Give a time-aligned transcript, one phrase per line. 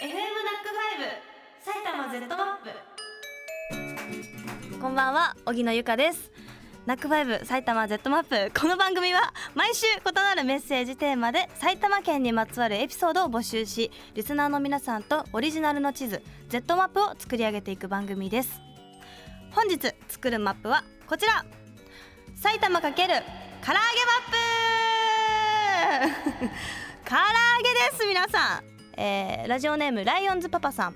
[0.00, 1.12] FM NACK5
[1.60, 2.64] 埼玉 Z マッ
[4.72, 6.32] プこんばんは荻野由香です。
[6.86, 18.58] ナックファイブ埼玉 Z マップこの番組は毎週異なるメッセージテーマで埼玉県にまつわるエピソードを募集しリスナーの皆さんとオリジナルの地図 Z マップを作り上げていく番組です。
[19.50, 21.44] 本日作るマップはこちら。
[22.36, 23.16] 埼玉かける
[23.62, 23.80] 唐揚げ
[26.08, 26.54] マップ。
[27.04, 27.22] 唐揚
[27.62, 30.94] げです皆さん、えー、ラジオネームライオンズパパさん。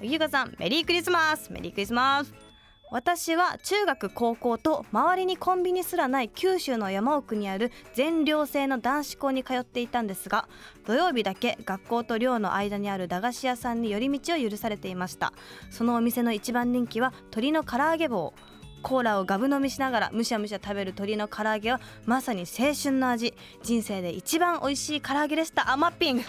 [0.00, 1.52] ゆうかさんメリークリスマス。
[1.52, 2.34] メリークリスマス。
[2.90, 10.48] 私は中学高校と周りにコンビニすらない九州の山奥にある全寮制の男子校に通っていたんですが
[10.86, 15.32] 土曜日だけ学校と寮の間にある駄菓子屋さんに寄り道を許されていました。
[15.70, 18.32] そのお店の一番人気は鶏の唐揚げ棒。
[18.84, 23.34] コーラをガブ飲みしながらむしゃむしゃ食べる鶏の唐揚げはまさに青春の味。
[23.62, 25.72] 人生で一番美味しい唐揚げでした。
[25.72, 26.22] あマッピング。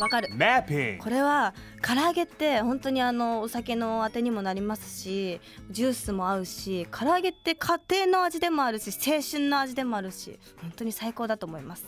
[0.00, 0.28] わかる。
[0.30, 5.38] これは唐揚げって本当にあのお酒のあてにもなりますし
[5.70, 11.84] ジュースも合うし唐揚げって家庭の味でもあるし青春の味でもあるし本当に最高だと思います。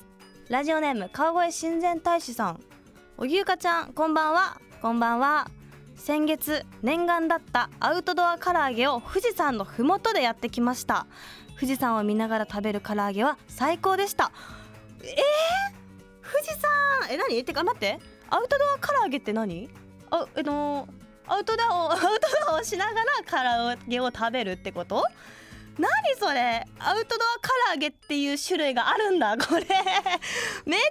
[0.51, 2.61] ラジオネーム川越親善大使さん。
[3.17, 4.61] おぎゅうかちゃんこんばんは。
[4.83, 5.51] こんばんは
[5.99, 11.07] 先月念願だったアウトドア唐揚げを富士山の麓でやってきました。
[11.57, 14.31] 富士山を見ながら食べる唐揚げは最高でした。
[15.03, 16.71] えー、富士山
[17.11, 17.41] え何？
[17.41, 17.99] ってか待って。
[18.31, 19.69] アウトドア唐揚げって何？
[20.11, 20.89] あえの
[21.27, 22.07] アウトドアを アウト
[22.47, 22.93] ドアをしなが
[23.37, 25.05] ら唐揚げを食べるってこと？
[25.79, 26.65] 何それ？
[26.79, 27.29] アウトドア
[27.69, 29.61] 唐揚げっていう種類があるんだこれ。
[29.61, 30.89] めっちゃいい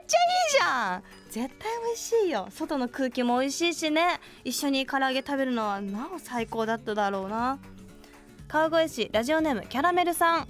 [0.51, 1.03] じゃん。
[1.29, 2.47] 絶対美味しいよ。
[2.49, 4.19] 外の空気も美味しいしね。
[4.43, 7.59] 一緒に唐揚げ食べるのはなお最高だっただろうな。
[8.47, 10.47] 川越市ラジオネームキャラメルさん。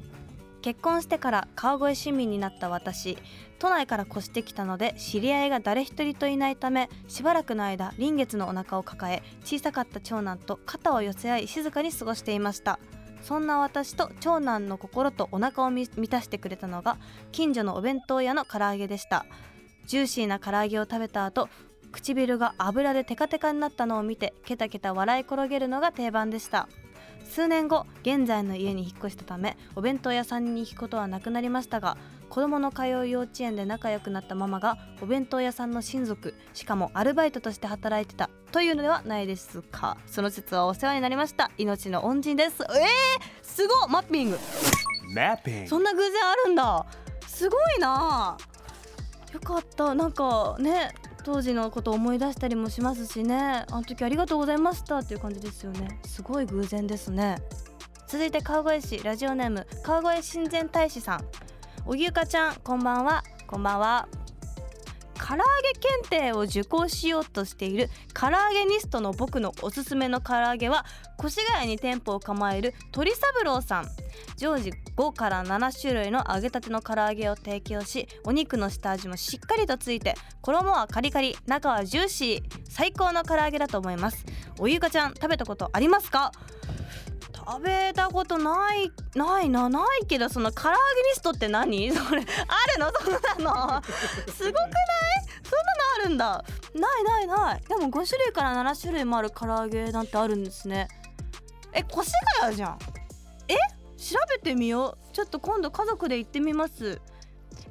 [0.62, 3.18] 結婚してから川越市民になった私。
[3.60, 12.80] 都内から越してきたので知り合いが誰一人といないためしばらくの間臨月のお腹を抱え小さかった長男と肩を寄せ合い静かに過ごしていました。
[13.24, 16.98] そんな私と長男の心とお腹を満たしてくれたのが
[17.32, 19.26] 近所のお弁当屋の唐揚げでした。
[19.88, 21.50] ジューシーな唐揚げを食べた後
[21.92, 26.68] 唇が油でテカテカになったのを見てケタケタ笑い転げるのが定番でした。
[27.30, 31.98] 数年後現在の家に引っ越したためお弁当屋さんに行くことはなくなりましたが
[32.30, 39.98] 子供の通う幼稚園で仲良くなったママがお弁当屋さんの親族しかもアルバイトとして働いてたというのではないですか。
[40.06, 41.52] その説はお世話になりました。
[41.58, 42.64] 命の恩人です。
[42.64, 42.68] えー、
[43.44, 44.40] すごマッピング。
[45.68, 46.86] そんな偶然あるんだ。
[47.28, 48.38] すごいな
[49.34, 49.94] よかった。
[49.94, 50.92] なんかね
[51.24, 53.66] 当時のこと思い出したりもしますしね。
[53.70, 56.00] あの時ありがとうございましたっていう感じですよね。
[56.06, 57.38] すごい偶然ですね。
[58.08, 61.26] 続いて川越市ラジオネーム川越親善大使さん。
[61.86, 63.24] おぎゆかちゃんこんばんは。
[63.46, 64.08] こんばんは。
[65.18, 70.86] 唐揚げ検定を受講しようとしている唐揚げニストの僕のおすすめの唐揚げは
[71.24, 73.88] 越谷に店舗を構える鳥三郎さん。
[74.38, 84.26] 常時5から7種類の揚げたての唐揚げを提供しお肉の下味もしっかりとついて衣はカリカリ中はジューシー最高の唐揚げだと思います。
[84.60, 86.32] おゆかちゃん食べたことありますか？
[87.50, 91.90] 食べたことないないなないけどその唐揚げリストって何？
[91.96, 92.26] それある
[92.80, 92.92] の？
[93.00, 93.82] そんなの？
[94.36, 94.68] すごくない？
[95.44, 96.44] そんなのあるんだ。
[96.76, 97.62] ないないない。
[97.62, 100.90] でも5種類から7種類もある唐揚げなんてあるんですね。
[101.74, 102.02] え越
[102.42, 102.80] 谷じゃん。
[103.48, 103.56] え？
[103.98, 105.14] 調べてみよう。
[105.14, 107.02] ちょっと今度家族で行ってみます。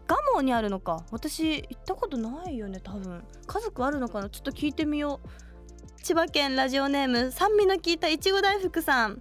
[0.06, 1.04] 蒲生にあるのか。
[1.10, 3.22] 私行ったことないよね多分。
[3.46, 4.30] 家族あるのかな？
[4.30, 6.02] ちょっと聞いてみよう。
[6.02, 9.18] 千葉県ラジオネーム酸味の効いたいちご大福さん。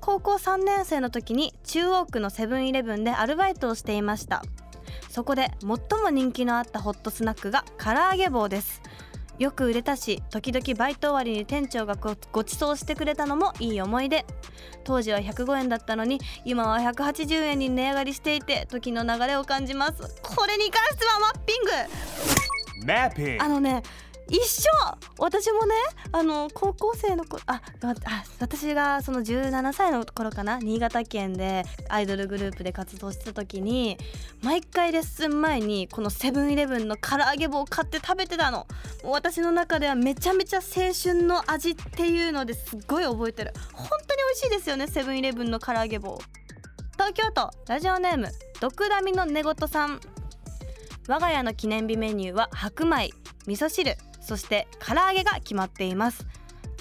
[0.00, 4.42] 高校3年生の時に中央区のセブンイレブンでアルバイトをしていました。
[5.10, 5.68] そこで最
[6.00, 8.82] も人気のあったホットスナックが唐揚げ棒です。
[9.38, 14.24] よく売れたし時々バイト終わりに店長がご馳走してくれたのもいい思い出。
[14.84, 20.00] 当時は105円だったのに今は180円に値上がりしていて時の流れを感じます。
[20.22, 21.70] これに関してはマッピング。
[23.40, 23.82] あのね
[24.28, 24.68] 一緒。
[25.18, 25.74] 私もね
[26.12, 33.96] あの高校生の子ああ私がその17歳の頃かな新潟県でアイドルグループで活動してた時に
[34.42, 38.66] 毎回レッスン前にこのセブンイレブンの唐揚げ棒を買って食べてたの。
[39.04, 43.52] 私の中ではめちゃめちゃ青春の味っていうのですっごい覚えてる。
[43.72, 46.18] 本当に美味しいですよねセブンイレブンの唐揚げ棒。
[46.92, 48.28] 東京都ラジオネーム
[48.60, 50.00] 毒ダミの寝言さん。
[51.06, 53.10] 我が家の記念日メニューは白米
[53.46, 53.96] 味噌汁。
[54.28, 56.26] そして唐揚げが決まっています。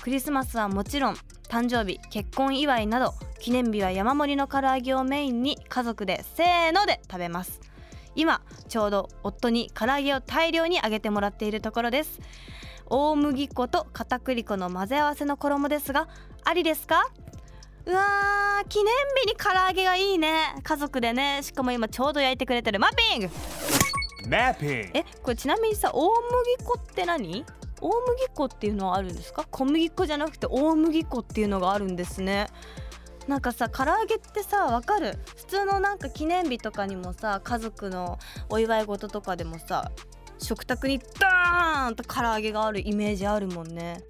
[0.01, 1.15] クリスマスはもちろん
[1.47, 7.61] 誕生日結婚祝いなど記念日は山盛りの唐揚げをメインに家族でせーので食べます。
[8.15, 12.19] 今ちょうど夫に唐揚げを大量に揚げてもらっているところです。
[12.87, 16.09] 大麦粉と片栗粉の混ぜ合わせの衣ですが
[16.43, 17.09] ありですか？
[17.85, 20.53] うわー記念日に唐揚げがいいね。
[20.63, 21.39] 家族でね。
[21.43, 23.29] しかも今ちょうど焼いてくれてるマッピング。
[24.93, 27.45] えこれちなみにさ大麦粉って何？
[27.79, 29.45] 大麦粉っていうのはあるんですか？
[29.49, 32.47] 小麦粉じゃなくて大麦粉っていうのがあるんですね。
[33.27, 35.17] なんかさ唐揚げってさわかる？
[35.35, 38.17] 普通のなんか記念日とかにもさ家族の
[38.49, 39.91] お祝い事とかでもさ
[40.39, 44.01] 食卓にダーンと唐揚げがあるイメージあるもんね。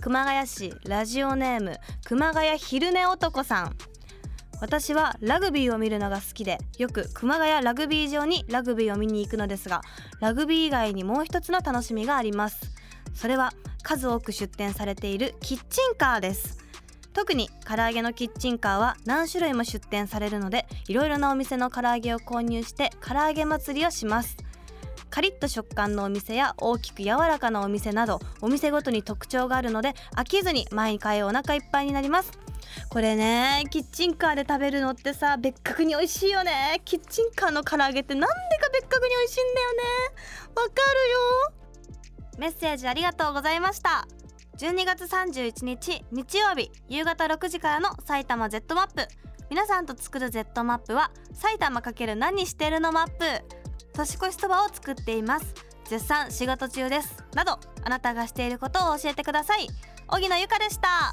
[0.00, 3.76] 熊谷市ラジオネーム熊谷昼寝男さん。
[4.60, 9.82] 私はラグビーを見るのが好きでよく熊谷ラグビー場にラグビーを見に行くのですが
[10.20, 12.72] ラグビー以外にもう一つの楽しみがあります。
[13.14, 13.52] それは
[13.82, 16.58] 数多く出店されているキッチンカーです。
[17.12, 24.36] 特に唐揚げのキッチンカーは何種類も出店されるのでいろいろなお店の唐揚げを購入して唐揚げ祭りをします。
[25.10, 32.32] カリッと食感のお店や大きく柔らかなお店などお店ごとに特徴があるので飽きずに毎回お腹いっぱいになります。
[32.90, 36.80] これねキッチンカーで食べるのってさ別格に美味しいよね。
[36.84, 38.26] キッチンカーの唐揚げってなんで
[38.58, 39.82] か別格に美味しいんだよね。
[40.48, 42.38] わかるよ。
[42.38, 44.06] メッセージありがとうございました。
[44.58, 49.08] 12月31日日曜日夕方6時からの埼玉 Z マップ。
[49.50, 53.24] 皆さんと作る Z マップは埼玉×何してるのマップ。
[53.98, 55.54] 年越しそばを作っています。
[55.84, 57.24] 絶賛仕事中です。
[57.34, 59.68] などあなたがしていることを教えてください。
[60.06, 61.12] 荻野由香でした。